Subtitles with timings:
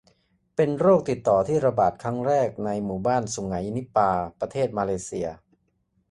[0.55, 5.27] เป็นโรคติดต่อที่ระบาดครั้งแรกในหมู่บ้านสุไหงนิปาห์ ประเทศมาเลเซีย